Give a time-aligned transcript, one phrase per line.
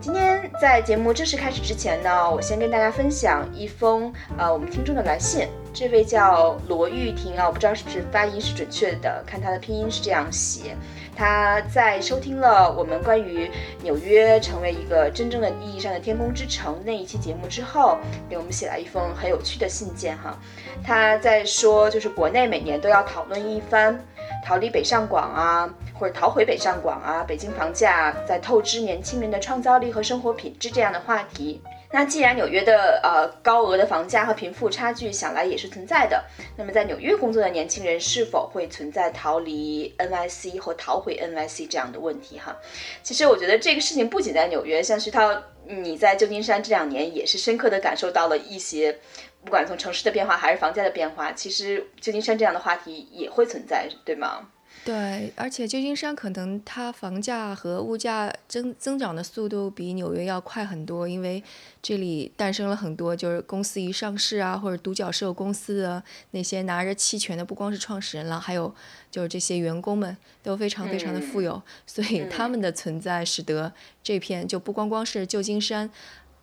[0.00, 5.46] 今天在节目正式开始之前呢，我先跟大家分享一封呃我们听众的来信。
[5.74, 10.74] 这位叫罗玉婷啊，我不知道是不是发音是准确的，看她的拼音是这样写。
[11.14, 13.50] 她在收听了我们关于
[13.82, 20.34] 纽约成为一个真正的意义上的天空之城那一期节目之后，给我们写了一封很有趣的信件哈。
[20.82, 24.02] 她在说，就是国内每年都要讨论一番。
[24.42, 25.68] 逃离北上广啊，
[26.00, 31.60] 或者逃回北上广啊，北京房价在透支年轻人的创造力和生活品质这样的话题。
[31.92, 36.24] 那既然纽约的呃高额的房价和贫富差距想来也是存在的，
[36.56, 42.56] 那么在纽约工作的年轻人是否会存在逃离 NYC 或逃回 NYC 这样的问题哈？
[43.02, 45.30] 其实我觉得这个事情不仅在纽约，像徐涛
[45.66, 48.98] 你在旧金山这两年也是深刻的感受到了一些。
[49.42, 54.46] 不管从城市的变化还是房价的变化，其实旧金山这样的话题也会存在，对吗？
[54.84, 61.42] 对，而且旧金山可能它房价和物价增增长的速度比纽约要快很多，因为
[61.82, 68.74] 这里诞生了很多就是公司一上市啊，或者独角兽公司的那些拿着期权的，不光是创始人了，还有
[69.10, 73.72] 就是这些员工们都非常非常的富有，所以他们的存在使得
[74.02, 75.90] 这片就不光光是旧金山。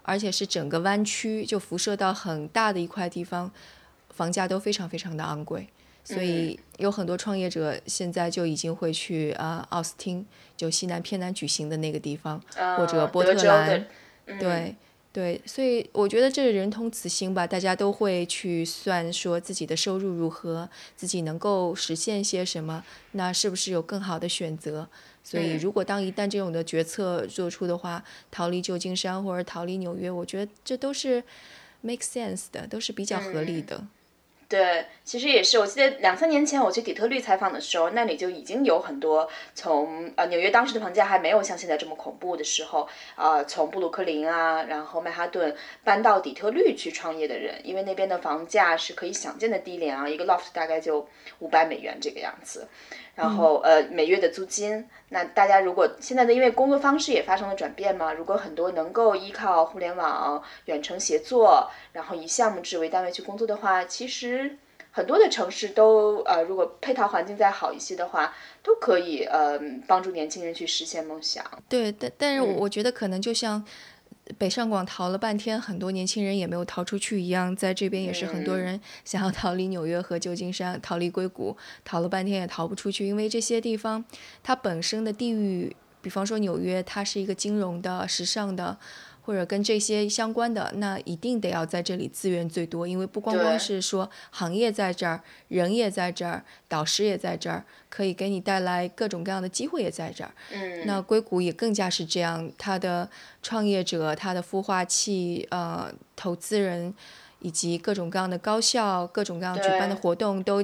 [0.09, 3.51] 而且是整个湾区就辐射到很大的一块地方，
[4.09, 5.67] 房价都非常非常的昂贵，
[6.07, 12.41] 所以有很多创业者现在就已经会去啊奥斯汀，就西南偏南举行的那个地方，
[12.77, 13.85] 或者波特兰，
[14.39, 14.73] 对
[15.11, 24.87] 对，所以我觉得这是人同此心吧，大家都会去算说自己的收入如何，自己能够实现些什么，那是不是有更好的选择？
[25.23, 28.01] 所以，如果当一旦这种的决策做出的话，
[28.31, 31.21] 逃离旧金山或者逃离纽约，我觉得这都是
[31.81, 33.85] make sense 的，都是比较合理的。
[34.49, 35.59] 对，其实也是。
[35.59, 42.87] 我记得两三年前我去底特律采访的时候，那里就已经有很多从呃纽约当时的房价还没有像现在这么恐怖的时候，
[43.17, 45.53] 呃，从布鲁克林啊，然后曼哈顿
[45.83, 51.05] 搬到底特律去创业的人，因为那边的房价是可以想见的低廉啊，一个 loft 大概就
[51.39, 52.69] 五百美元这个样子。
[53.17, 64.55] 然后呃每月的租金，那大家如果现在的因为工作方式也发生了转变嘛，如果很多能够依靠互联网远程协作，然后以项目制为单位去工作的话，其实
[64.91, 71.43] 很多的城市都呃如果配套环境再好一些的话，都可以呃帮助年轻人去实现梦想。
[71.67, 73.65] 对，但但是我觉得可能就像。
[74.37, 81.55] 北上广逃了半天，很多年轻人也没有逃出去一样，在这边也是很多人想要逃离纽约和旧金山，逃离硅谷，
[81.85, 84.03] 逃了半天也逃不出去，因为这些地方
[84.43, 88.77] 它本身的地域，比方说纽约，它是一个金融的、时尚的。
[89.27, 100.31] 或者跟这些相关的，那一定得要在这里资源最多，因为不光光是说行业在这儿，人也在这儿，导师也在这儿，可以给你带来各种各样的机会也在这儿。
[100.53, 103.09] 嗯，那硅谷也更加是这样，它的
[103.43, 106.93] 创业者、它的孵化器、呃，投资人
[107.39, 110.63] 以及各种各样的高校、各种各样举办的活动，都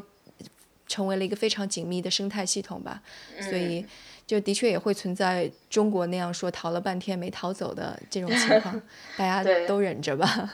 [0.87, 3.03] 成为了一个非常紧密的生态系统吧。
[3.41, 3.85] 所以。
[4.33, 8.81] 就的确也会存在中国那样说逃了半天没逃走的这种情况，
[9.15, 10.49] 大家都忍着吧，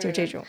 [0.00, 0.42] 就这种。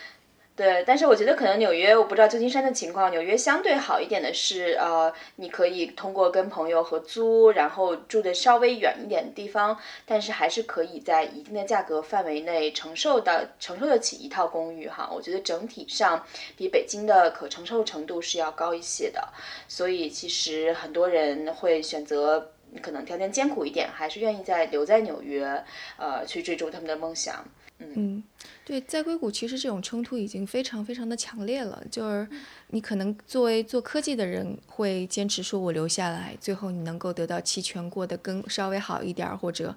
[0.56, 3.12] 对，但是我觉得可能纽约，我不知道旧金山的情况。
[3.12, 15.10] 纽约相对好一点的是，呃，你可以通过跟朋友合租，然后住的稍微远一点的地方，但是还是可以在一定的价格范围内承受的承受得起一套公寓哈。
[15.14, 16.26] 我觉得整体上
[16.58, 19.28] 比北京的可承受程度是要高一些的，
[19.68, 22.52] 所以其实很多人会选择。
[22.82, 25.64] 可能条件艰苦一点，还是愿意在留在纽约，
[25.98, 27.46] 呃，去追逐他们的梦想。
[27.82, 28.22] 嗯，
[28.66, 31.82] 对，在硅谷其实这种冲突已经非常非常的强烈了。
[31.90, 32.28] 就是
[32.72, 39.74] 你可能作为做科技的人，会坚持说我留下来，最后你能够得到期权过得更稍微好一点，或者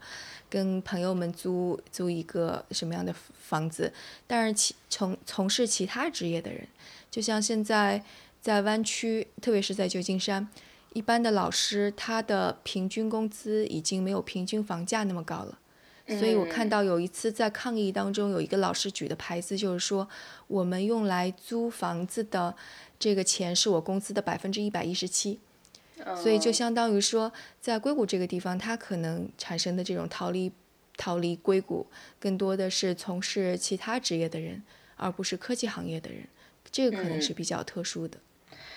[0.50, 3.92] 跟朋友们租租一个什么样的房子。
[4.26, 6.66] 但是其从从事其他职业的人，
[7.08, 8.02] 就像现在
[8.40, 10.48] 在湾区，特别是在旧金山。
[10.94, 15.58] 一般的老师，他的平均工资已经没有平均房价那么高了，
[16.18, 20.08] 所以我看到有一次在抗议当中，有一个老师举的牌子就是说，
[20.48, 22.54] 我们用来租房子的
[22.98, 25.40] 这个钱是我工资的百分之一百一十七，
[26.14, 30.52] 所以就相当于说，在硅谷这个地方，他可能产生的这种逃离
[30.96, 31.86] 逃离硅谷，
[32.20, 34.62] 更多的是从事其他职业的人，
[34.96, 36.28] 而不是科技行业的人，
[36.70, 38.18] 这个可能是比较特殊的。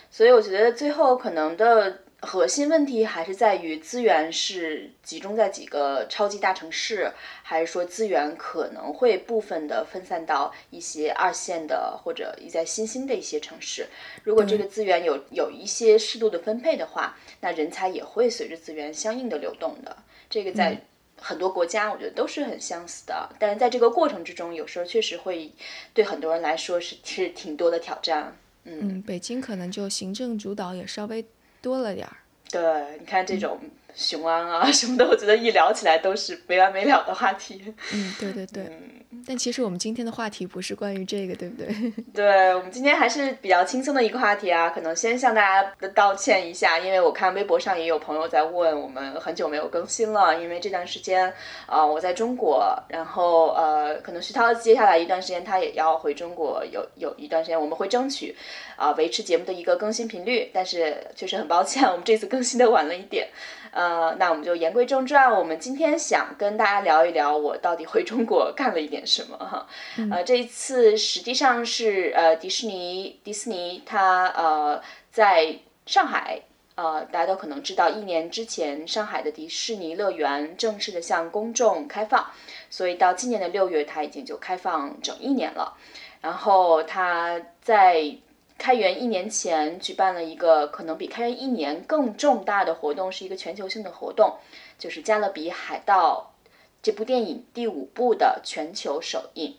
[0.09, 7.11] 所以我觉得最后可能的核心问题还是在于资源是集中在几个超级大城市，
[7.43, 13.87] 还是说资源可能会部分的分散到一些二线的或者一在新兴的一些城市。
[14.23, 19.95] 如果这个资源有有一些适度的分配的话，那人才也会随着资源相应的流动的。
[20.29, 20.81] 这个在
[21.17, 25.51] 很多国家我觉得都是很相似的，但是在这个过程之中，有时候确实会
[25.93, 28.35] 对很多人来说是是挺多的挑战。
[28.67, 31.23] 嗯，北京可能就行政主导也稍微
[31.65, 32.15] 多了点儿。
[32.51, 32.61] 对，
[32.99, 33.59] 你看这种
[33.95, 37.73] 雄安啊 什么的，我觉得一聊起来都是没完没了的话题。
[37.93, 38.63] 嗯，对对对。
[38.63, 38.91] 嗯
[39.27, 41.67] 但其实我们今天的话题不是关于这个，对不对？
[42.13, 44.69] 对，我们今天还是比较轻松的一个话题啊。
[44.69, 51.33] 可能先向大家的道歉一下，因为我看微博上也有朋友在问，我们很久没有更新了，因为这段时间
[51.65, 58.35] 啊我在中国，然后呃可能徐涛接下来一段时间他也要回中国，有有一段时间我们会争取
[58.75, 63.29] 啊维持节目的一个更新频率，但是确实很抱歉，我们这次更新的晚了一点。
[63.75, 69.67] 呃，那我们就言归正传，我们今天想跟大家聊一聊我到底回中国干了一点什么哈。
[70.09, 74.81] 呃，这一次实际上是呃迪士尼迪士尼它呃
[75.11, 76.39] 在上海
[76.75, 82.25] 呃大家都可能知道，一年之前上海的迪士尼乐园正式的向公众开放，
[82.69, 85.75] 所以到今年的六月它已经就开放整一年了。
[86.21, 88.15] 然后它在
[88.57, 94.37] 开园一年前举办了一个可能比开园一年更重大的活动，是一个全球性的活动，
[94.79, 96.33] 就是《加勒比海盗》
[96.81, 99.55] 这部电影第五部的全球首映。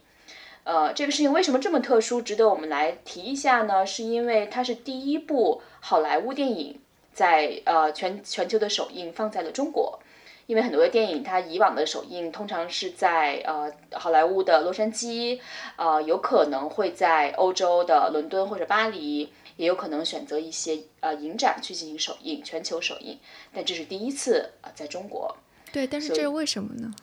[0.64, 3.86] 呃，这个事情为什么这么特殊，值得我们来提一下呢？
[3.86, 6.80] 是因为它是第一部好莱坞电影
[7.12, 10.00] 在呃全全球的首映放在了中国。
[10.46, 15.40] 因为很多的电影，它以往的首映通常是在呃好莱坞的洛杉矶，
[15.76, 23.18] 呃有可能会在欧洲的伦敦或者巴黎，也有可能选择一些呃影展去进行首映，全球首映。
[23.52, 25.36] 但这是第一次啊，在中国。
[25.72, 26.94] 对，但是这是为什么呢？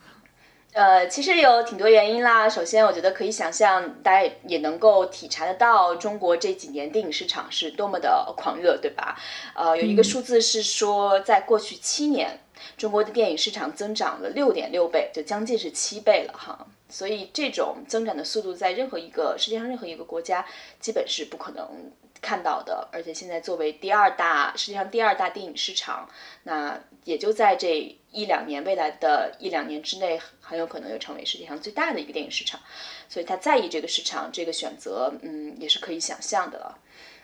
[0.72, 2.48] 呃，其实有挺多原因啦。
[2.48, 9.16] 首先，我觉得可以想象，大家也能够体察得到，中国这几年电影市场是多么的狂热，对吧？
[9.54, 12.40] 呃，有一个数字是说，在过去七年。
[12.76, 16.66] 中国的电影市场增长了六点六倍，就将近是七倍了哈。
[16.88, 20.46] 所以这种增长的速度，在任何一个世界上任何一个国家，
[20.78, 21.90] 基本是不可能
[22.20, 22.88] 看到的。
[22.92, 26.08] 而且现在作为第二大世界上第二大电影市场，
[26.44, 32.60] 那也就在这一两年未来的一两年之内，很有可能又成为世界上最大的一个电影市场。
[33.08, 36.78] 所以他在意这个市场，这个选择，嗯，也是可以想象的了，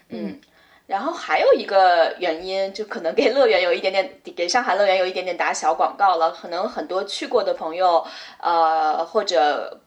[0.09, 0.41] 嗯。
[0.91, 6.33] 然后还有一个原因，就可能给乐园有一点点， 给上海乐园有一点点打小广告了。
[6.33, 8.05] 可能很多去过的朋友，
[8.41, 9.79] 呃，或者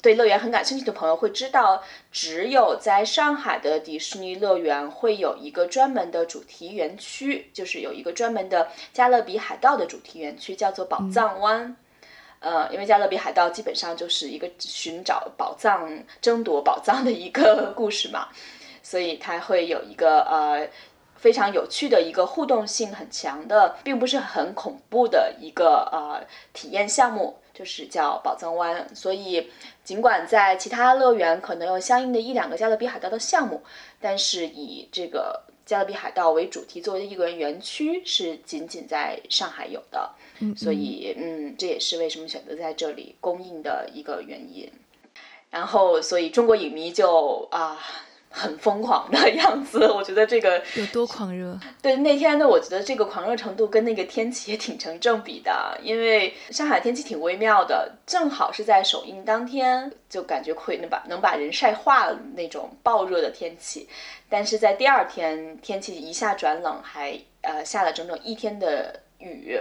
[0.00, 11.76] 对乐园很感兴趣的朋友会知道，只有在上海的迪士尼乐园会有一个专门的主题园区，就是有一个专门的加勒比海盗的主题园区，叫做宝藏湾。
[12.38, 15.90] 呃，因为加勒比海盗基本上就是一个寻找宝藏、
[16.20, 18.28] 争夺宝藏的一个故事嘛。
[18.84, 20.68] 所以它会有一个呃
[21.16, 26.22] 非常有趣的一个互动性很强的，并不是很恐怖的一个呃
[26.52, 28.94] 体验项目，就是叫宝藏湾。
[28.94, 29.50] 所以
[29.82, 33.62] 尽管在其他乐园可能有相应的一两个加勒比海盗的项目，
[33.98, 40.10] 但是以这个加勒比海盗为主题作为一个园区是仅仅在上海有的。
[40.40, 44.70] 嗯所以嗯，这也是为什么选择在这里公映的一个原因。
[45.48, 47.78] 然后，所以中国影迷就啊。
[48.36, 51.56] 很疯狂的样子，我觉得这个有多狂热？
[51.80, 63.88] 对，那天呢，我觉得这个狂热程度跟那个天气也挺成正比的，因为上海天气挺微妙的，正好是在首映当天，就感觉会能把能把人晒化了那种暴热的天气，
[64.28, 69.00] 但是在第二天天气一下转冷，还呃下了整整一天的。
[69.18, 69.58] 雨，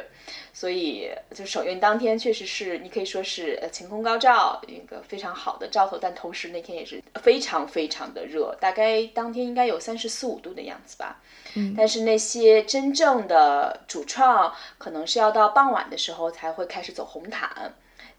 [0.53, 5.97] 所以就首映当天确实是你可以说是呃晴空高照，一个非常好的兆头。
[5.97, 11.21] 但同时那天也是非常非常的热，大概当天应该有三十四五度的样子吧。
[11.55, 17.73] 嗯，但是那些真正的主创可能是要到傍晚的时候才会开始走红毯，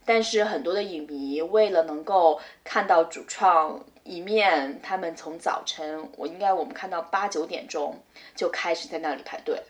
[0.05, 7.99] 但是很多的影迷为了能够看到主创一面，他们从早晨我应该我们看到八九点钟
[8.35, 9.61] 就开始在那里排队。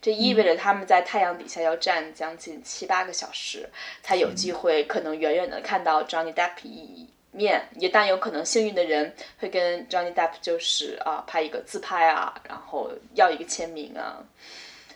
[0.00, 3.68] 这意味着他们在太阳底下要站将近七八个小时，
[4.02, 7.68] 才有机会可能远远的看到 Johnny Depp 一面。
[7.76, 14.22] 也但有可能幸运的人会跟 Johnny Depp 就是啊拍一个自拍啊，然后要一个签名啊。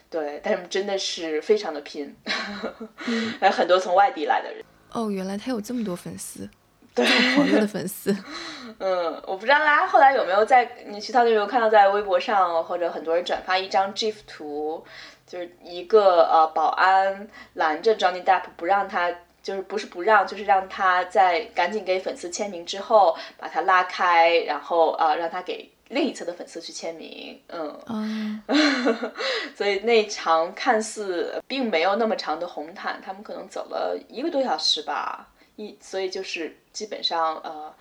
[0.09, 2.15] 对，但是真的是非常的拼，
[3.39, 4.63] 还有很多从外地来的人。
[4.91, 6.47] 哦，原来他有这么多粉丝。
[6.95, 8.15] 做朋友的粉丝。
[8.79, 14.83] 嗯，我不知道大家后来有没有在你徐涛有没有看到在微博上或者很多人转发一张 GIF 图，
[15.27, 19.11] 就是一个呃保安拦着 Johnny Depp 不让他，
[19.43, 27.39] 就是不是不让，就是让他在赶紧给粉丝签名之后把他拉开，然后呃让他给另一侧的粉丝去签名。
[27.49, 28.41] 嗯，
[29.55, 35.27] 所以那场看似并没有那么长的红毯，他们可能走了一个多小时吧。
[35.55, 37.73] 一所以就是基本上呃。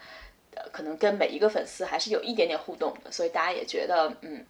[0.71, 4.45] 可能跟每一个粉丝还是有一点点互动的，所以大家也觉得嗯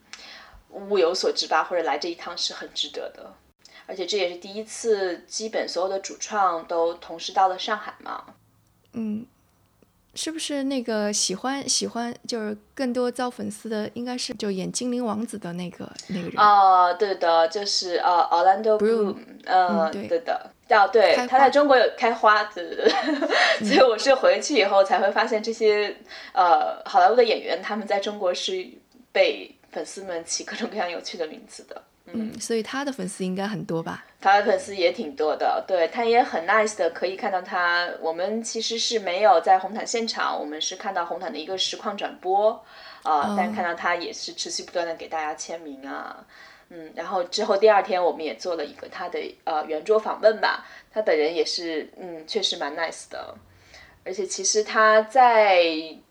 [0.71, 3.33] 物有所值吧，或者来这一趟是很值得的。
[3.87, 8.25] 而且这也是第一次，基本所有的主创都同时到了上海嘛。
[8.95, 9.25] 嗯，
[10.15, 16.93] 是不是那个喜欢喜欢就是更多招粉丝的，应该是就演精灵王子的那个那个人啊？
[16.95, 20.51] 对的，就是呃，Orlando Bloom，嗯，对的。
[20.73, 25.95] 哦，对，他在中国有开花，对对对，所以我是回去以后才会发现这些
[26.33, 28.67] 呃好莱坞的演员他们在中国是
[29.13, 31.83] 被粉丝们起各种各样有趣的名字的。
[32.07, 34.05] 嗯，所以他的粉丝应该很多吧？
[34.21, 37.89] 他的粉丝也挺多的，对他也很 nice 的，可以看到他。
[38.01, 42.51] 我们其实是没有在红毯现场，我们是看到红毯的一个实况转播
[43.05, 46.17] 啊，但看到他也是持续不断的给大家签名啊。
[46.75, 53.35] 嗯，然后之后第二天我们也做了一个他的呃圆桌访问吧，他本人也是嗯确实蛮 nice 的，
[54.07, 55.63] 而且其实他在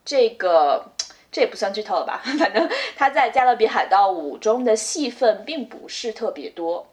[0.06, 0.86] 这个
[1.32, 6.88] 这也不算剧透了吧， 反正他在《加勒比海盗五》中的戏份并不是特别多，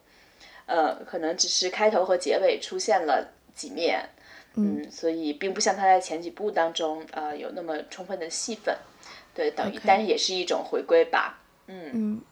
[0.65, 4.09] 呃，可能只是开头和结尾出现了几面，
[4.55, 8.75] 嗯，所以并不像他在前几部当中呃有那么充分的戏份，
[9.35, 11.91] 对，等于但是也是一种回归吧，嗯。
[11.93, 12.23] 嗯。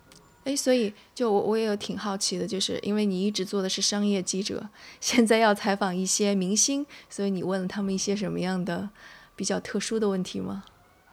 [0.47, 4.69] 哎，所以就我我也有挺好奇的，就是因为你一直做的是商业记者，
[5.01, 8.89] 现在要采访一些明星，所以你问了他们一些什么样的
[9.35, 10.63] 比较特殊的问题吗？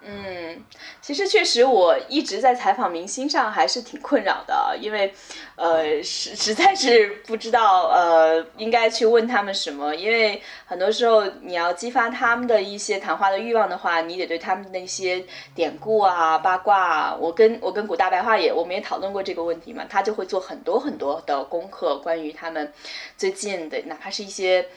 [0.05, 0.61] 嗯，
[1.01, 5.13] 其实确实，我一直在采访明星上还是挺困扰的，因为，
[5.55, 15.23] 呃，实实在是不知道呃应该去问他们什么，因为很多时候你要激发他们的一些谈话的欲望的话，你得对他们那些
[15.55, 22.73] 典故啊、八卦啊，我跟我跟古大白话也我们也讨论过这个问题嘛，他就会做很多很多的功课，关于他们
[23.17, 24.67] 最近的，哪怕是一些。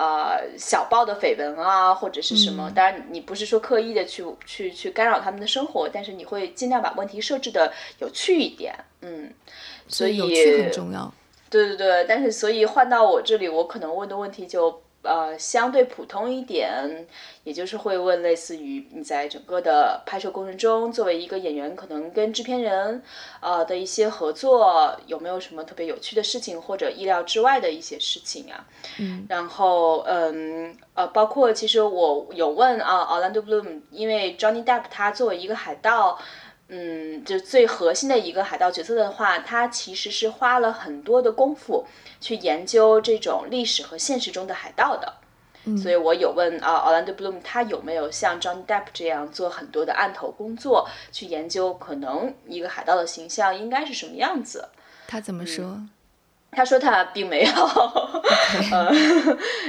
[0.00, 2.72] 呃，小报的绯闻啊，或者是什么？
[2.74, 9.30] 当然，你不是说刻意的去去去干扰他们的生活，但是你会尽量把问题设置的有趣一点，嗯，
[9.88, 11.12] 所以有趣很重要。
[11.50, 14.82] 对对对，但是所以换到我这里，我可能问的问题就。
[15.02, 17.06] 呃，相对普通一点，
[17.42, 23.02] 也就是会问类似于你在整个的拍摄过程中，作为一个演员，可能跟制片人，
[23.40, 28.66] 呃的一些合作有没有什么特别有趣的事情，或者意料之外的一些事情啊？
[28.98, 36.18] 嗯，然后嗯呃，包括其实我有问啊，Orlando Bloom，因为 Johnny Depp 他作为一个海盗。
[36.72, 41.84] 嗯，就最核心的一个海盗角色的话，他其实是花了很多的功夫
[42.20, 45.14] 去研究这种历史和现实中的海盗的。
[45.64, 54.68] 嗯，所以我有问啊，Orlando Bloom，他有没有像 Johnny Depp 这样做很多的案头工作，去研究可能一个海盗的形象应该是什么样子？
[55.08, 55.82] 他怎么说？
[56.52, 57.52] 他说他并没有，
[58.72, 58.92] 呃，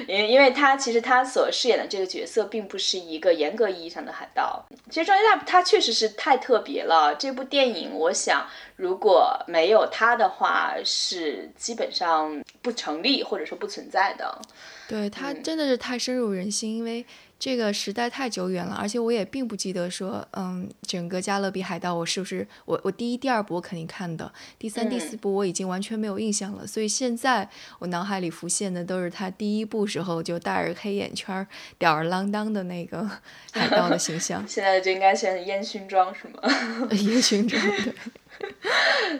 [0.07, 4.65] 因因为他其实他所饰演的这个角色并不是一个严格意义上的海盗。
[4.89, 7.15] 其实 Johnny Depp 他确实是太特别了。
[7.15, 14.41] 这部电影，我想如果没有他的话，是基本上不成立或者说不存在的。
[14.87, 17.05] 对他真的是太深入人心，因为。
[17.41, 26.67] 这个时代太久远了，而且我也并不记得说，嗯，整个《加勒比海盗》我是不是我我第一、第二部我肯定看的，第三、第四部我已经完全没有印象了。
[26.67, 31.47] 所以现在我脑海里浮现的都是他第一部时候就戴着黑眼圈、
[31.79, 33.09] 吊儿郎当的那个
[33.51, 34.47] 海盗的形象。
[34.47, 36.41] 现在就应该选烟熏妆是吗？
[36.93, 37.93] 烟熏妆，对。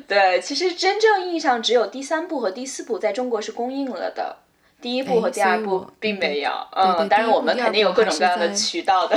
[0.08, 4.38] 对，其实真正意义上只有第三部和第四部在中国是公映了的。
[4.82, 9.16] 第一部和第二部并没有，嗯，当然我们肯定有各种各样的渠道的。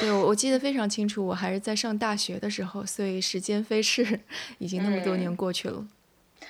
[0.00, 4.20] 对，我我记得非常清楚，我还是在上大学的时候，所以时间飞逝，
[4.58, 5.84] 已经那么多年过去了。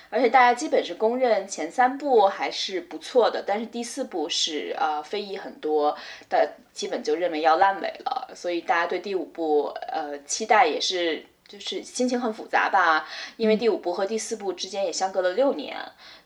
[0.09, 5.97] 而且大家基本是公认前三部还是不错的，但是第四部是呃非议很多，
[6.28, 11.26] 但基本就认为要烂尾了，所以大家对第五部呃期待也是。
[11.54, 13.06] 就是心情很复杂吧，
[13.37, 15.76] 因为第五部和第四部之间也相隔了六年，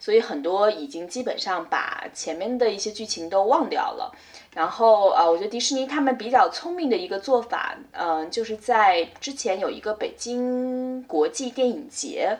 [0.00, 4.10] 所以很多已经基本上把前面的一些剧情都忘掉了。
[4.54, 12.38] 然后啊，我觉得迪士尼他们比较聪明的一个做法，嗯，就是在之前有一个北京国际电影节，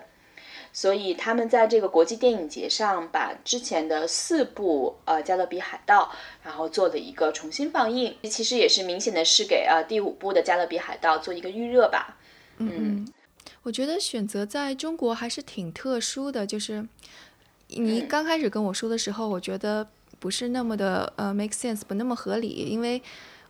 [0.72, 6.10] 所以他们在这个国际电影节上把之前的四部呃《加勒比海盗》，
[6.42, 12.16] 然后做了一个重新放映，其实也是明显的是给呃第五部的《加勒比海盗》做一个预热吧。
[12.58, 13.08] 嗯嗯，
[13.62, 16.86] 我觉得选择在中国还是挺特殊的，就是
[17.68, 19.88] 你刚开始跟我说的时候，我觉得
[20.18, 23.02] 不是那么的呃 make sense，不那么合理，因为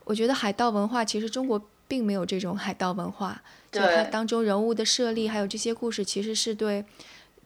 [0.05, 6.85] 我觉得海盗文化其实中国并没有这种海盗文化，就它当中人物的设立还有这些故事，其实是对。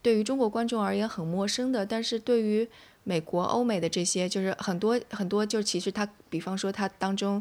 [0.02, 2.68] 对于中国观众而言很陌生的，但是对于
[3.04, 7.40] 美国、欧美的这些，就是很多很多，就其实它，比方说它当中，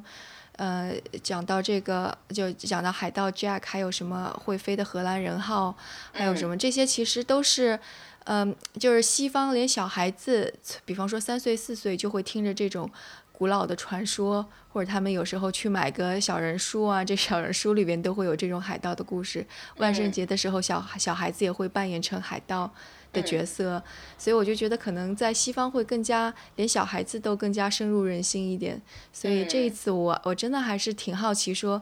[0.57, 0.93] 呃，
[1.23, 5.75] 讲到这个，就讲到海盗 Jack，还有什么会飞的荷兰人号，
[6.11, 7.79] 还有什么这些，其实都是，
[8.25, 10.53] 嗯，就是西方连小孩子，
[10.85, 12.89] 比方说三岁四岁就会听着这种。
[13.33, 19.43] 古老的传说，或者他们有时候去买个小人书啊，这小人书里边都会有这种海盗的故事。
[19.77, 22.71] 万圣节的时候，小小孩子也会扮演成海盗
[23.13, 23.83] 的角色，
[24.17, 28.81] 所以我就觉得可能在西方会更加，连小孩子都更加深入人心一点。
[29.11, 31.81] 所以这一次我我真的还是挺好奇，说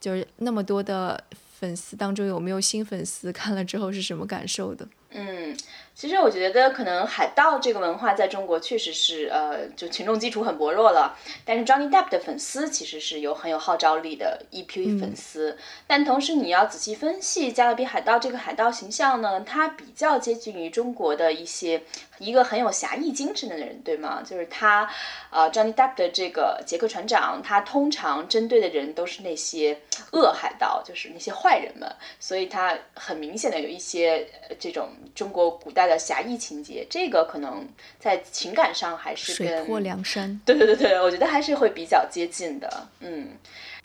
[0.00, 1.22] 就是那么多的
[1.58, 4.86] 粉丝当中有没有新粉丝看了之后是什么感受的？
[5.10, 5.56] 嗯。
[5.94, 11.16] 其实我觉得，可能海盗这个文化在中国确实是，呃，就群众基础很薄弱了。
[11.42, 15.56] 但是 Johnny Depp 的粉丝其实是有很有号召力的一批粉丝。
[15.86, 21.82] 但同时，你要仔细分析《加勒比海盗》这个海盗形象呢，它比较接近于中国的一些
[22.18, 24.22] 一个很有侠义精神的人，对吗？
[24.22, 24.86] 就是他，
[25.30, 29.78] 呃，Johnny Depp 的这个杰克船长，他通常针对的人都是那些
[30.12, 31.90] 恶海盗，就是那些坏人们。
[32.20, 34.28] 所以他很明显的有一些
[34.60, 35.86] 这种中国古代。
[35.86, 37.64] 的侠义情节，这个可能
[37.96, 40.36] 在情感上还是水泊梁山。
[40.44, 42.88] 对对对对，我觉得还是会比较接近的。
[42.98, 43.28] 嗯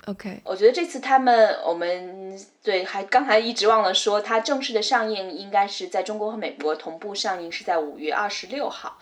[0.07, 8.97] ，OK，我觉得这次他们，我们对还刚才一直忘了说，它正式的上映应该是在中国和美国同步上映，是在五月二十六号。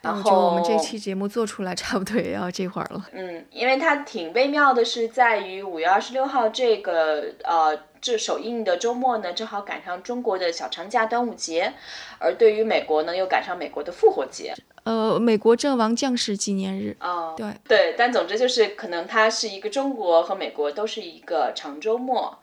[0.00, 3.04] 然后我们这期节目做出来，差不多也要这会儿了。
[3.10, 7.76] 嗯，因为它挺微妙的，是在于五月二十六号这个呃。
[8.04, 11.72] 这首映的周末呢，正好赶上中国的小长假端午节，
[12.18, 14.54] 而对于美国呢，又赶上美国的复活节。
[14.82, 16.94] 呃，美国阵亡将士纪念日。
[17.00, 22.40] 哦，对对，但总之就是可能它是一个中国和美国都是一个长周末，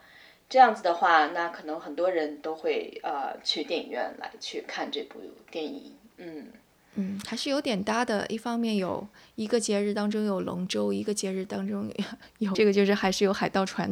[0.49, 5.19] 这样子的话，那可能很多人都会呃去电影院来去看这部
[5.51, 5.93] 电影。
[6.17, 6.47] 嗯
[6.95, 8.25] 嗯，还是有点搭的。
[8.29, 11.87] 一方面有一个节日当中有龙舟，一个节日当中
[12.39, 13.87] 有这个就是还是有海盗船。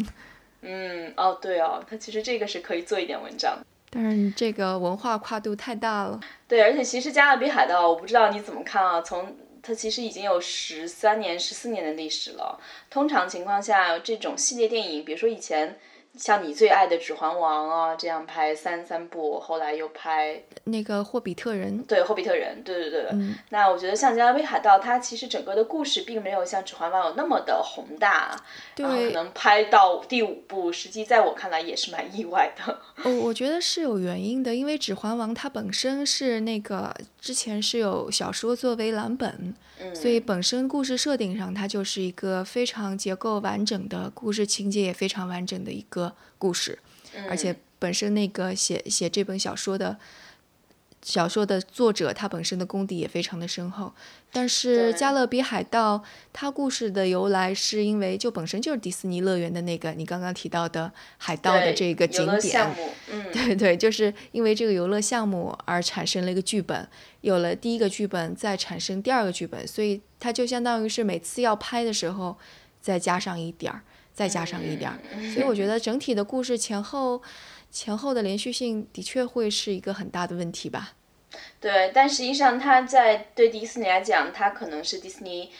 [0.61, 6.19] 嗯，哦，对哦，它其实这个是可以做一点文章，但是这个文化跨度太大了。
[6.47, 9.01] 对，而且其实《加勒比海盗》，我不知道你怎么看啊？
[9.01, 12.59] 从它其实已经有十三年、十四年的历史了。
[12.89, 15.77] 通常情况下，这种系列电影，比如说以前。
[16.19, 21.79] 像你最爱的《指环王》啊，这样拍三三部，后来又拍那个《霍比特人》。
[21.85, 23.07] 对，《霍比特人》，对对对。
[23.13, 23.35] 嗯。
[23.49, 28.35] 那我觉得像《加勒比海盗》，它其实整个的故事并没有像《指环王》有那么的宏大，
[28.75, 28.85] 对。
[28.85, 32.79] 可能拍到第五部，实际在我看来也是蛮意外的。
[33.03, 39.55] 哦，我觉得是有原因的，因为《指环王》它本身是那个之前是有小说作为蓝本。
[39.93, 46.79] 所以本身故事设定上，它就是一个非常结构完整的故事情节也非常完整的一个故事，
[47.27, 49.97] 而且本身那个写写这本小说的。
[51.01, 53.93] 小说的作者他本身的功底也非常的深厚，
[54.33, 55.97] 但是《加勒比海盗》
[56.33, 62.75] 它故事的由来是因为就本身就是迪士尼乐园的那个你刚刚提到的海盗的这个景点，
[63.31, 66.85] 对对，就是因为这个游乐项目而产生了一个剧本，
[67.21, 72.37] 有了第一个剧本再产生第二个剧本，所以它就相当于是每次要拍的时候
[72.81, 73.81] 再加上一点儿，
[74.19, 74.99] 再加上一点儿，
[75.33, 77.21] 所以我觉得整体的故事前后。
[77.71, 80.93] 前后的连续性的确会是一个很大的问题吧？
[81.61, 85.51] 对，但实际上它在对迪士尼来讲，它可能是迪士尼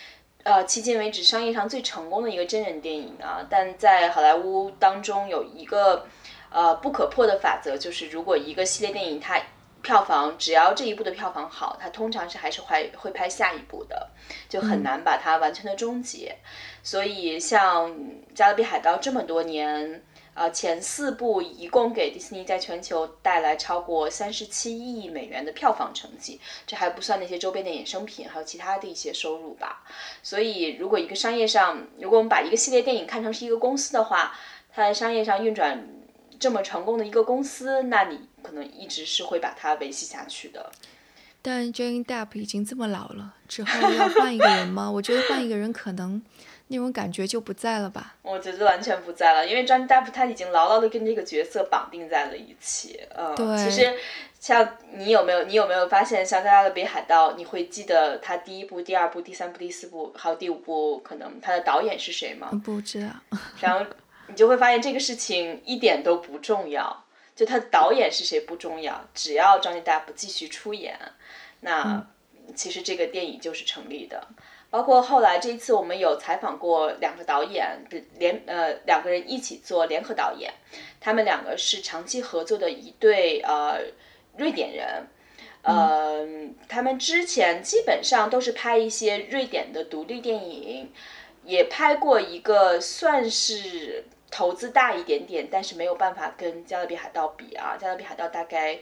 [0.41, 3.45] 呃迄今为止商业上最成功的一个真人电影啊。
[3.47, 6.07] 但在好莱坞当中有一个
[6.49, 9.39] 呃不可破的法则，就是如果一个系列电影它
[9.81, 14.09] 票房只要这一部的票房好，它通常是还是会会拍下一部的，
[14.47, 16.35] 就很难把它完全的终结。
[16.83, 17.91] 所以像
[18.33, 20.03] 《加勒比海盗》这么多年。
[20.35, 29.83] 呃，前四部一共给迪士尼在全球带来超过三十七亿美元的票房成绩，这还不算那些周边的衍生品，还有其他的一些收入吧。
[30.23, 34.33] 所以，如果一个商业上，如果我们把一个系列电影看成是一个公司的话，
[34.71, 35.85] 它在商业上运转
[36.39, 40.71] 这么成功的一个公司，那你可能一直是会把它维系下去的。
[41.41, 44.89] 但 Johnny Depp 已经这么老了，之后要换一个人吗？
[44.91, 46.21] 我觉得换一个人可能。
[46.71, 48.13] 那种感觉就不在了吧？
[48.21, 52.99] 我觉得完全不在了，因为 Johnny Depp 他已经牢牢的跟这个角色绑定在了一起。
[53.17, 53.91] 嗯，对其实
[54.39, 62.51] 像你有没有你有没有发现，像《加勒比海盗》，你会记得他第一部、第二部、第三部、第四部，还有第五部，可能他的导演是谁吗？
[62.63, 63.07] 不知道。
[63.59, 63.83] 然后
[64.29, 70.97] 你就会发现这个事情一点都不重要，就他的导演是谁不重要，只要 Johnny Depp 继续出演，
[71.61, 72.07] 那
[72.55, 74.27] 其实这个电影就是成立的。
[74.71, 77.79] 包括后来这一次我们有采访过两个导演，
[78.19, 80.53] 联呃两个人一起做联合导演，
[80.99, 83.79] 他们两个是长期合作的一对呃
[84.37, 85.07] 瑞典人。
[85.61, 86.25] 呃，
[86.69, 90.91] 他们之前基本上都是拍一些瑞典的独立电影，
[91.43, 98.79] 也拍过一个算是投资大一点点，但是没有办法跟《加勒比海盗》比啊，《加勒比海盗》大概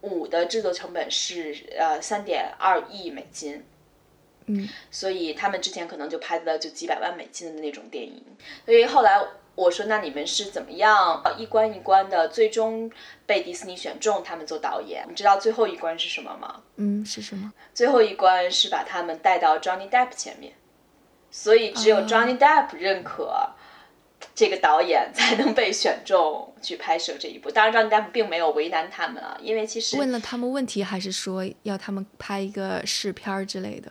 [0.00, 3.64] 五的制作成本是呃三点二亿美金，
[4.46, 8.24] 嗯，所以他们之前可能就拍的就几百万美金的那种电影，
[8.64, 12.90] 所以后来我说那你们是怎么样呃一关一关的最终
[13.26, 15.06] 被迪士尼选中他们做导演？
[15.08, 16.62] 你知道最后一关是什么吗？
[16.76, 17.52] 嗯，是什么？
[17.72, 20.54] 最后一关是把他们带到 Johnny Depp 前面，
[21.30, 23.50] 所以只有哦 Johnny Depp 认可
[24.34, 27.50] 这个导演才能被选中去拍摄这一部。
[27.50, 33.90] 当然，Johnny Depp 并没有为难他们啊，因为其实问了他们问题，还是说要他们拍一个试片儿之类的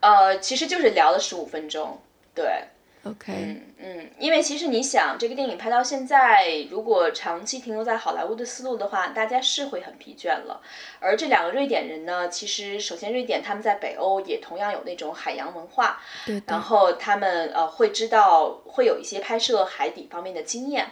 [0.00, 2.00] 呃，其实就是聊了十五分钟，
[2.34, 2.64] 对。
[3.02, 10.60] ？OK，、嗯嗯，因为其实你想，这个电影拍到现在，如果长期停留在好莱坞的思路的话，大家是会很疲倦了。
[11.00, 16.00] 而这两个瑞典人呢，其实首先瑞典他们在北欧也同样有那种海洋文化，
[16.46, 16.58] 然。
[16.68, 20.88] 后他们呃会知道会有一些拍摄海底方面的经验，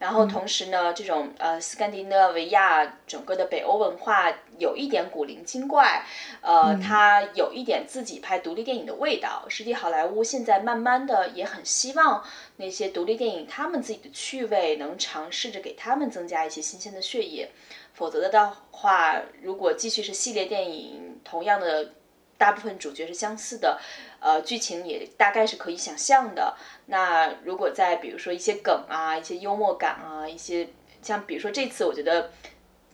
[0.00, 6.02] 然后同时呢，这种呃斯堪的纳维亚整个的北欧文化有一点古灵精怪，
[6.40, 9.44] 呃，它有一点自己拍独立电影的味道。
[9.50, 12.24] 实际好莱坞现在慢慢的也很希望
[12.56, 17.50] 那些独立电影他们自己的趣味能尝试着给他们增加一些新鲜的血液，
[17.92, 21.92] 否则的话，如果继续是系列电影，同样的
[22.40, 23.78] 大部分主角是相似的，
[24.18, 26.56] 呃，剧情也大概是可以想象的。
[26.86, 30.70] 那如果在比如说一些梗啊、一些幽默感啊、一些
[31.02, 32.32] 像比如说这次，我觉得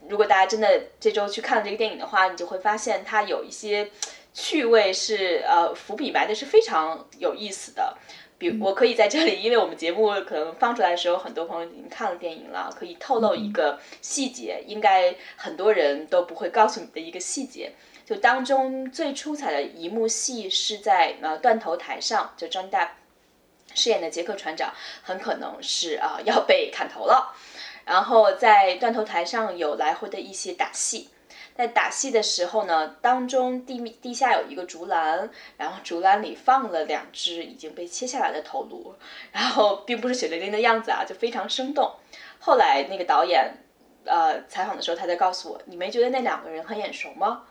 [0.08, 3.88] 如果大家真的这周去看了这个电影的话，你就会发现它有一些
[4.34, 7.96] 趣味是呃伏笔埋的是非常有意思的。
[8.38, 17.72] 比我可以在这里，因为我们节目可能放出来的时候，很多朋友已经看了电影了，可以透露一个细节，应该很多人都不会告诉你的一个细节。
[18.04, 22.90] 就当中最出彩的一幕戏是在呃断头台上，就 John Depp
[23.74, 24.72] 饰演的杰克船长
[25.02, 27.34] 很可能是啊、呃要被砍头了，
[27.84, 31.08] 然后在断头台上有来回的一些打戏。
[31.56, 38.94] 在打戏的时候呢，当中地面地下有一个竹篮，然后竹篮里放了两只已经被切下来的头颅，
[39.32, 41.90] 然后并不是血淋淋的样子啊，就非常生动。
[42.38, 43.52] 后来那个导演
[44.04, 47.44] 呃采访的时候，他在告诉我，你没觉得那两个人很眼熟吗？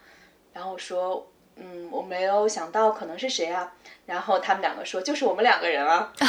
[0.54, 3.74] 然后我说，嗯，我没有想到可能是谁啊。
[4.06, 6.14] 然后他们两个说，就是我们两个人啊。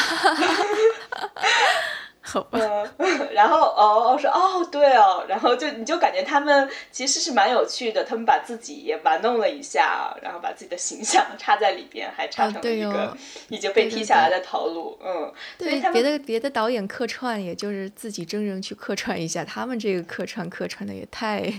[2.26, 2.58] 好吧，
[2.98, 13.16] 嗯， 然后哦，我说哦，对哦，然后就你就感觉他们其实是蛮有趣的，他们把自己也玩弄了一下，然后把自己的形象 插在里边，还插成了一个哦
[13.48, 21.52] 已经被踢下来的头颅，嗯，对别的别的导演客串，也就是自己真人去客串一下，他们这个客串客串的也太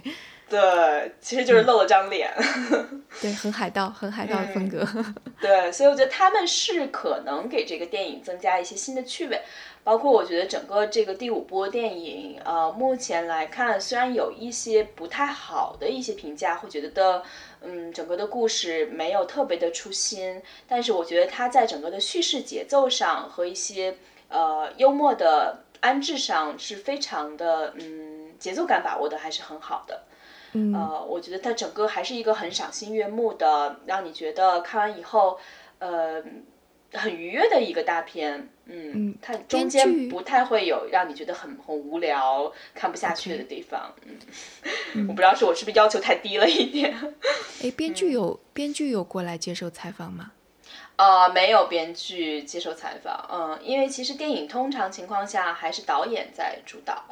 [0.50, 2.32] 对，其实就是露了张脸，
[3.22, 4.88] 对，很海盗，很海盗的风格。
[5.42, 9.42] 对，所以我觉得他们是可能给这个电影增加一些新的趣味，
[9.84, 17.22] 包括我觉得整个这个第五波电影，呃，目前来看虽然有一些不太好的一些评价，会觉得，
[17.62, 23.98] 嗯，整个的故事没有特别的出新，但是我觉得它在整个的叙事节奏上和一些
[24.30, 30.04] 呃幽默的安置上是非常的，嗯，节奏感把握的还是很好的。
[30.54, 35.40] 嗯，呃，我觉得它整个还是一个很赏心悦目的，让你觉得看完以后，
[35.80, 36.24] 呃，
[36.94, 38.50] 很愉悦的一个大片。
[38.66, 43.94] 嗯，嗯它中间不太会有让你觉得很很无聊、看不下去的地方。
[44.94, 46.94] 嗯， 我不知道是我是不是要求太低了一点。
[47.64, 50.32] 哎，编嗯剧有编剧有过来接受采访吗？
[50.98, 57.04] 呃，没有编剧接受采访，嗯，因为其实电影通常情况下还是导演在主导，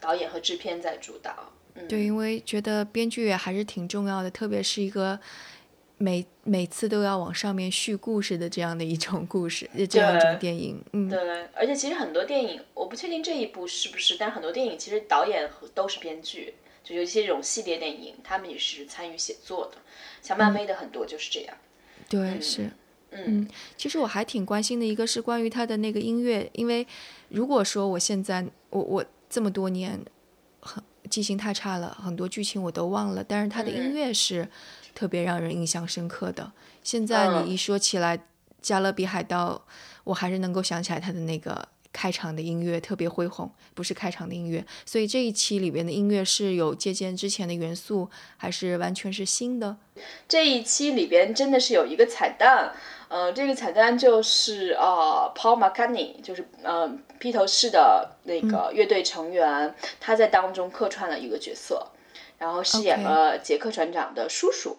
[0.00, 1.52] 导演和制片在主导。
[1.80, 5.18] 嗯，对，因为觉得编剧也还是挺重要的，特别是一个
[5.98, 10.82] 每每次都要往上面续故事的这样的一种故事，这样一种电影。
[10.92, 19.78] 嗯，对，而且其实很多电影，我不确定这一部是不是，但很多电影其实导演和都是编剧，就有一些这种系列电影，他们也是参与写作的，
[20.22, 21.56] 像漫威的很多就是这样。
[22.08, 22.70] 对，是。
[23.12, 26.86] 嗯，其实我还挺关心的一个是关于他的那个音乐，因为
[27.28, 30.04] 如果说我现在我我这么多年很
[31.10, 34.48] 记性太差了，很多剧情我都忘了，但是他的音乐是
[34.94, 36.52] 特别让人印象深刻的。
[36.82, 38.16] 现在你一说起来
[38.62, 39.54] 《加勒比海盗》，
[40.04, 41.68] 我还是能够想起来他的那个。
[41.92, 49.76] 开场的音乐特别恢宏，不是开场的音乐，所以这一期里边的音乐是有借鉴之前的元素，还是完全是新的？
[50.28, 52.72] 这一期里边真的是有一个彩蛋，
[53.08, 61.88] 呃，这个彩蛋就是呃，Paul McCartney，就是呃披头士的那个乐队成员，他在当中客串了一个角色，
[62.38, 64.78] 然后饰演了杰克船长的叔叔。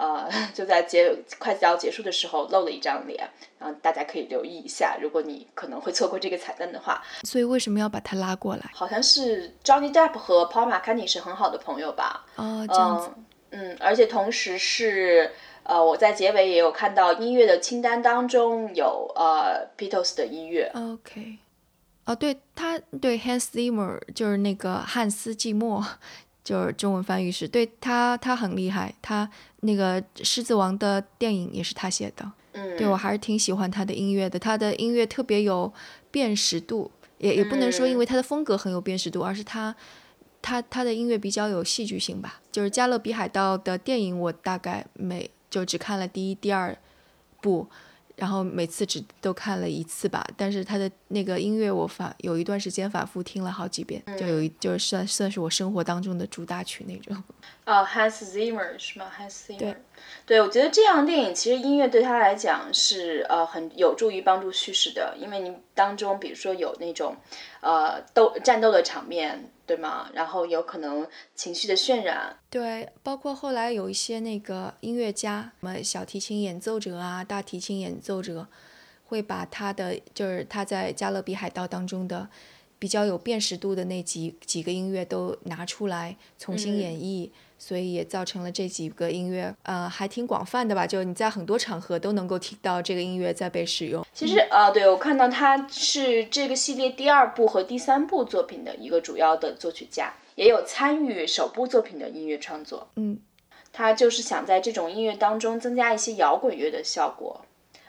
[0.00, 7.02] 呃，就在结快要结束的时候露了一张脸，然后大家可以留意一下，如果你可能会错过这个彩蛋的话。
[7.24, 8.70] 所以为什么要把他拉过来？
[8.72, 12.24] 好像是 Johnny Depp 和 Paul McCartney 是很好的朋友吧？
[12.36, 13.10] 哦，这样子。
[13.50, 15.30] 嗯，而且同时是
[15.64, 20.72] 呃，我在结尾也有看到音乐的清单当中有呃 Beatles 的音乐。
[20.74, 21.36] OK，
[22.06, 25.84] 哦，对他对 Hans Zimmer 就是那个汉斯季默。
[26.42, 28.94] 就是中文翻译是对他，他很厉害。
[29.00, 29.28] 他
[29.60, 32.32] 那个《狮子王》的电影也是他写的。
[32.52, 34.38] 嗯，对我还是挺喜欢他的音乐的。
[34.38, 35.72] 他的音乐特别有
[36.10, 39.74] 辨识度，也也不能说因为他的风格很有辨识度，而是他
[40.42, 42.40] 他他的音乐比较有戏剧性吧。
[42.50, 46.76] 就是《加勒比海盗》的电影，我大概每就只看了第一、第二
[47.40, 47.68] 部。
[48.20, 57.16] 然后每次只都看了一次吧，但是他的那个音乐我反有一段时间反复听了好几遍，就有一就是算算是我生活当中的主打曲那种。
[57.66, 59.58] 哦，Hans Zimmer 是吗？Hans Zimmer。
[59.58, 59.76] 对，
[60.26, 67.16] 对我觉得这样电影其实音乐对他来讲是呃很有助于帮助叙事的，因为你当中比如说有那种
[67.60, 69.50] 呃斗战斗的场面。
[69.70, 70.10] 对吗？
[70.12, 71.06] 然后有可能
[71.36, 78.48] 情绪的渲染，对，包括后来有一些那个音乐家，什么小提琴演奏者啊，大提琴演奏者，
[79.04, 82.28] 会把他的就是他在《加勒比海盗》当中的
[82.80, 87.30] 比较有辨识度的那几几个音乐都拿出来重新演绎。
[87.60, 90.86] 所以也造成了这几个音乐，呃，还挺广泛的吧？
[90.86, 94.04] 就你在很多场合都能够听到这个音乐在被使用。
[94.14, 102.88] 其实，呃，对我看到他是这个系列第二部和第三部作品的一个主要的作曲家，也有参与首部作品的音乐创作。
[102.96, 103.20] 嗯，
[103.74, 107.42] 他就是想在这种音乐当中增加一些摇滚乐的效果，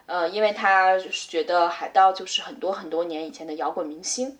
[0.06, 4.38] 呃，因为他觉得海盗就是很多很多年以前的摇滚明星。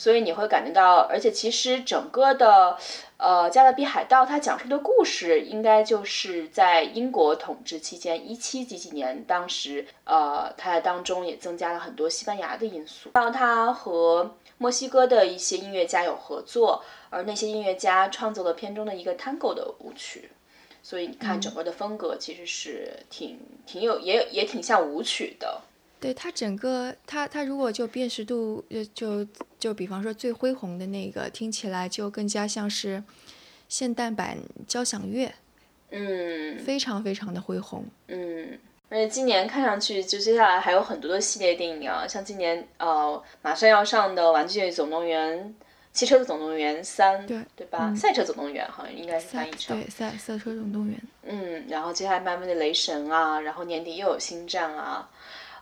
[0.00, 2.78] 所以你会感觉到，而且其实整个的，
[3.18, 20.30] 呃，《加勒比海盗》它讲述的故事，应该就是在英国统治期间，一七几几年，当时，呃，它在当中也增加了很多西班牙的因素，让它和墨西哥的一些音乐家有合作，而那些音乐家创作了片中的一个 Tango 的舞曲，
[20.82, 25.60] 所以你看整个的风格其实是挺挺有，也也挺像舞曲的。
[26.00, 33.04] 对它整个，它它如果就辨识度，就就就比方说最恢宏的那个，听起来就更加像是
[33.68, 35.30] 现代版交响乐，
[35.90, 38.58] 嗯，非常非常的恢宏，嗯，
[38.88, 45.38] 而且今年看上去就接下来还有很多的系列电影啊，像今年呃马上要上的《玩具总动员》
[45.92, 47.94] 《汽车的总动员三》，对对吧？
[47.94, 55.06] 赛车总动员好像应该是翻译成对赛赛车总动员，嗯，然后接下来慢慢的雷神啊，然后年底又有星战啊。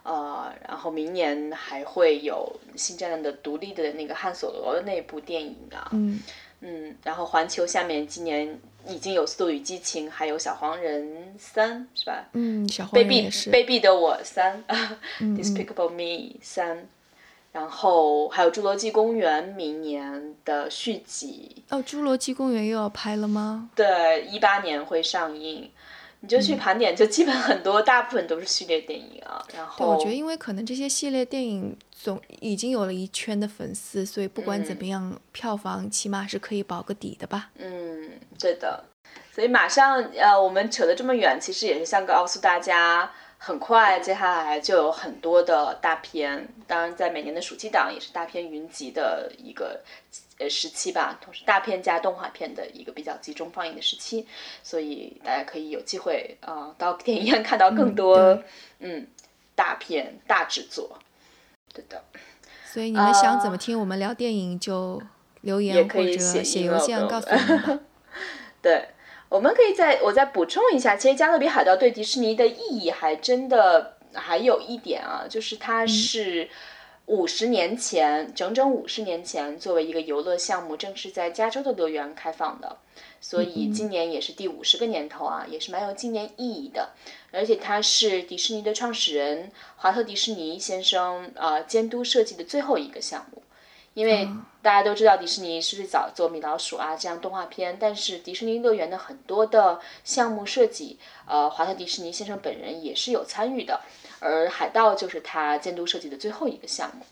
[0.02, 6.20] 呃，然后明年还会有星战的独立的那个汉索罗的那部电影啊，嗯
[6.60, 12.24] 嗯，然后环球下面今年已经有《速度与激情》，还有《小黄人三》，是吧？
[12.32, 13.50] 嗯，小黄人也是。
[13.50, 14.64] 卑鄙的我三，
[15.20, 16.02] 《Despicable Me》
[16.40, 16.88] 三，
[17.52, 21.62] 然后还有《侏罗纪公园》明年的续集。
[21.68, 23.70] 哦，《侏罗纪公园》又要拍了吗？
[23.76, 25.70] 对，一八年会上映。
[26.20, 29.40] 你就去盘点，就基本很多，大部分都是系列电影啊。
[29.54, 37.50] 然后，对，我觉得因为可能这些系列电影总已经有了一圈的粉丝，所以不管怎么样，票房起码是可以保个底的吧。
[37.58, 38.82] 嗯，对的。
[39.32, 46.48] 所以马上，呃，我们扯得这么远，其实也是想告诉大家，很快接下来就有很多的大片。
[46.66, 49.80] 当然，在每年的暑期档也是大片云集的一个。
[50.38, 54.24] 呃，时期吧，同时大片加动画片的一个比较集中放映的时期，
[54.62, 58.40] 所以大家可以有机会啊，到电影院看到更多
[58.78, 59.04] 嗯
[59.56, 61.00] 大片大制作，
[61.74, 62.04] 对的。
[62.64, 65.02] 所以你们想怎么听我们聊电影，就
[65.40, 67.80] 留言或者写邮件告诉我们吧。
[68.62, 68.90] 对，
[69.28, 76.48] 我们可以再我再补充一下，其实《加勒比海盗》对迪士尼的意义还真的还有一点啊，就是它是。
[77.08, 82.76] 五十年前，整整五十年前，作为一个游乐项目，正是在加州的乐园开放的。
[83.18, 86.90] 所以今年也是第五十个年头啊，也是蛮有纪念意义的。
[87.32, 93.42] 而且它是迪士尼的创始人华特迪士尼先生呃监督设计的最后一个项目。
[93.94, 94.28] 因为
[94.62, 103.80] 大家都知道迪士尼是最早做米老鼠啊这样动画片，但是迪士尼乐园的很多的项目设计，呃，华特迪士尼先生本人也是有参与的，
[104.20, 107.04] 而海盗就是他监督设计的最后一个项目，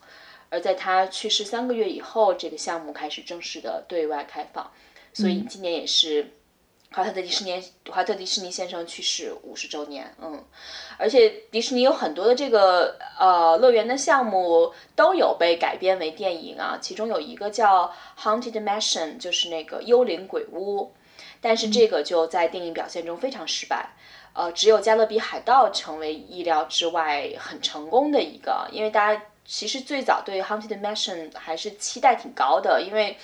[0.49, 4.71] 而在他去世三个月以后，这个项目开始正式的对外开放，
[5.12, 6.33] 所以今年也是。
[6.92, 10.42] 华特迪士尼，华特迪士尼先生去世五十周年，嗯，
[10.97, 20.95] 而且迪士尼有很多的这个呃乐园的项目都有被改编为电影啊，其中有一个叫 Haunted Mansion，就是那个幽灵鬼屋，
[21.40, 23.90] 但是这个就在电影表现中非常失败，
[24.37, 33.16] 呃，只有加勒比海盗成为意料之外很成功的一个，因为大家其实最早对 Haunted Mansion 还是期待挺高的，因为。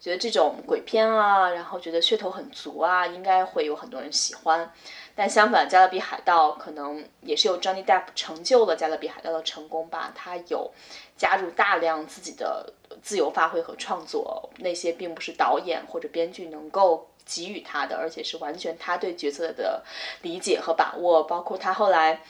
[0.00, 4.72] 觉得这种鬼片啊，然后觉得噱头很足啊，应该会有很多人喜欢。
[5.14, 10.10] 但相反，《加勒比海盗》可能也是由 Johnny Depp 成就了《加勒比海盗》的成功吧。
[10.14, 10.72] 他有
[11.18, 19.82] 加入大量自己的自由发挥和创作，那些并不是导演或者编剧能够给予他的，而且是完全他对角色的
[20.22, 21.22] 理解和把握。
[21.22, 22.22] 包括他后来，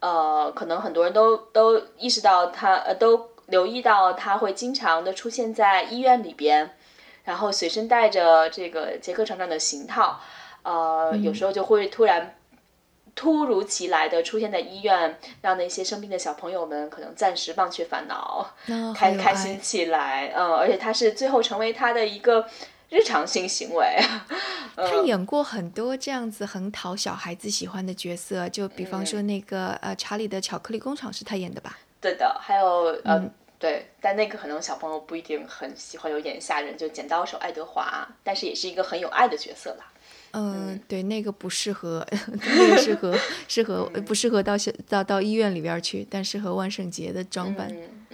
[0.00, 6.70] 呃，可能很多人都都意识到他，呃，都留意到他会经常的出现在医院里边。
[7.24, 10.20] 然后随身带着这个杰克船长的行套，
[10.62, 12.36] 呃，有时候就会突然
[13.16, 18.48] 突如其来的出现在医院，让那些生病的小朋友们可能暂时忘却烦恼，
[18.94, 20.32] 开开心起来。
[20.36, 22.46] 嗯，而且他是最后成为他的一个
[22.88, 23.96] 日常性行为。
[24.76, 31.78] 他演过很多这样子很讨小孩子喜欢的角色，就比方说那个呃《查理的巧克力工厂》是他演的吧？
[32.00, 33.30] 对的，还有嗯。
[33.58, 36.76] 对，但那个可能小朋友不一定很喜欢，有点吓人。
[36.76, 39.86] 就剪刀手爱德华，但是也是一个很有爱的角色啦。
[40.32, 42.06] 嗯，对，那个不适合，
[42.44, 43.18] 那个适合
[43.48, 44.52] 适合不适合到
[44.86, 47.68] 到到医院里边去，但适合万圣节的装扮。
[47.68, 48.05] 嗯，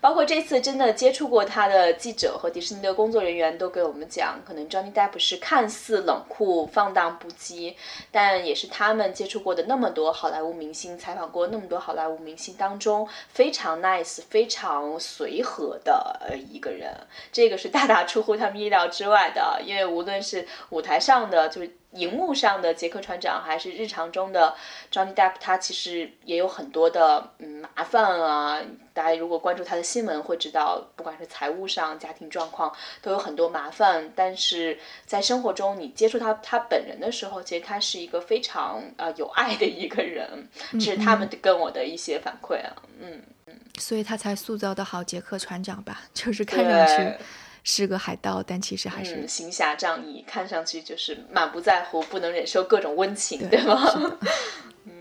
[0.00, 7.74] 包括这次真的接触过他的记者和迪士尼的工作人员都给我们讲，可能 Johnny Depp 是看似冷酷放荡不羁，
[8.10, 16.94] 但也是他们接触过的那么多好莱坞明星，采访过那么多好莱坞明星当中非常 nice、非常随和的呃一个人。
[17.30, 21.70] 这个是大大出乎他们意料之外的，因为无论是舞台上的就是。
[21.92, 24.54] 荧幕上的杰克船长还是日常中的
[24.90, 28.60] Johnny Depp，他其实也有很多的嗯麻烦啊。
[28.94, 34.12] 大家如果关注他的新闻会知道，不管是财务上、家庭状况都有很多麻烦。
[34.14, 40.46] 但是在生活中，你接触他他本人的时候，其实他是一个非常呃有爱的一个人。
[40.72, 43.54] 这是他们跟我的一些反馈啊，嗯嗯。
[43.78, 47.16] 所以他才塑造的好杰克船长吧，就是看上去。
[47.64, 53.80] 是个海盗，但其实还是行侠仗义，看上去就是满不在乎，不能忍受各种温情，对吗？
[54.84, 54.92] 嗯，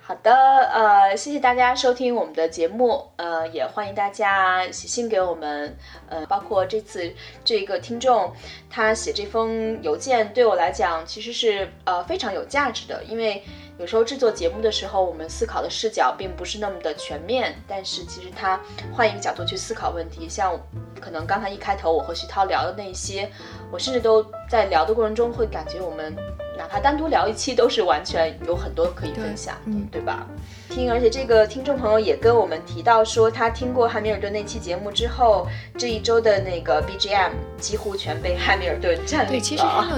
[0.00, 5.76] 好的，呃，谢谢大家收听我们的节目，呃，也欢迎大家写信给我们，
[6.08, 7.12] 呃，包括这次
[7.44, 8.32] 这个听众
[8.68, 13.42] 他写这封邮件，对我来讲其实是呃非常有价值的，因为。
[13.78, 18.60] 有时候制作节目的时候，我们思考的视角并不是那么的全面，但是其实他
[18.92, 20.58] 换一个角度去思考问题，像
[21.00, 23.30] 可能刚才一开头我和徐涛聊的那些，
[23.72, 26.14] 我甚至都在聊的过程中会感觉我们。
[26.56, 30.24] 哪怕单独聊一期，都是完全有很多可以分享，的，对吧？
[30.68, 39.32] 听，而且这个听众朋友也跟我们提到说，他听过汉密尔顿那期节目之后，这一周的那个 BGM 几乎全被汉密尔顿占领了。
[39.32, 39.96] 对，其实汉密尔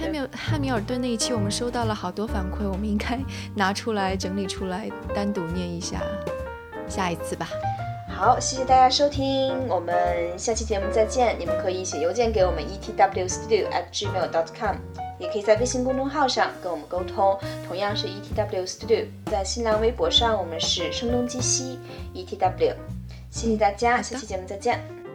[0.00, 3.18] 汉密汉密尔顿那一期，我们收到了好多反馈，我们应该
[3.54, 6.02] 拿出来整理出来，单独念一下，
[6.88, 7.48] 下一次吧。
[8.08, 9.94] 好，谢谢大家收听，我们
[10.38, 11.36] 下期节目再见。
[11.38, 15.05] 你们可以写邮件给我们 etwstudio@gmail.com。
[15.18, 19.06] 也可以在微信公众号上跟我们沟通，同样是 ETW Studio。
[19.26, 21.78] 在新浪微博上，我们是声东击西
[22.14, 22.74] ETW。
[23.30, 25.05] 谢谢大家，下期节目再见。